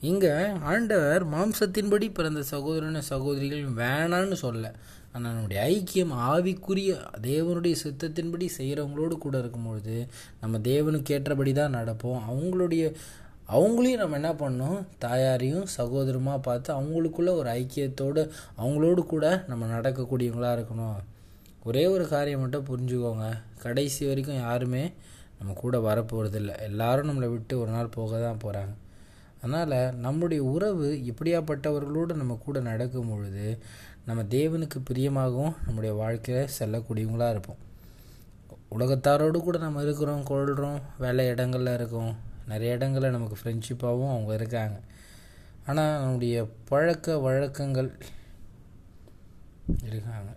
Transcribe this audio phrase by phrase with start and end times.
[0.00, 0.32] இங்கே
[0.70, 4.64] ஆண்டவர் மாம்சத்தின்படி பிறந்த சகோதரன சகோதரிகள் வேணான்னு சொல்ல
[5.12, 6.90] ஆனால் நம்முடைய ஐக்கியம் ஆவிக்குரிய
[7.22, 10.08] தேவனுடைய சித்தத்தின்படி செய்கிறவங்களோடு கூட இருக்கும்பொழுது
[10.40, 12.20] நம்ம தேவனுக்கு ஏற்றபடி தான் நடப்போம்.
[12.30, 12.84] அவங்களுடைய
[13.48, 18.22] அவங்களையும் நம்ம என்ன பண்ணோம் தாயாரையும் சகோதரமாக பார்த்து அவங்களுக்குள்ள ஒரு ஐக்கியத்தோடு
[18.60, 20.98] அவங்களோடு கூட நம்ம நடக்கக்கூடியவங்களாக இருக்கணும்.
[21.64, 23.28] ஒரே ஒரு காரியம் மட்டும் புரிஞ்சுக்கோங்க.
[23.58, 24.92] கடைசி வரைக்கும் யாருமே
[25.38, 28.74] நம்ம கூட வரப்போகிறதில்ல எல்லாரும் நம்மளை விட்டு ஒரு நாள் போக தான் போகிறாங்க
[29.42, 33.58] அதனால் நம்முடைய உறவு இப்படியாப்பட்டவர்களோடு நம்ம கூட நடக்கும் பொழுது
[34.06, 37.62] நம்ம தேவனுக்கு பிரியமாகவும் நம்முடைய வாழ்க்கையில் செல்லக்கூடியவங்களாக இருப்போம்.
[38.70, 42.16] உலகத்தாரோடு கூட நம்ம இருக்கிறோம் கொள்கிறோம் வேலை இடங்களில் இருக்கோம்.
[42.48, 44.80] நிறைய இடங்களில் நமக்கு ஃப்ரெண்ட்ஷிப்பாகவும் அவங்க இருக்காங்க.
[45.66, 47.90] ஆனால் நம்முடைய பழக்க வழக்கங்கள்
[49.82, 50.30] இருக்காங்க.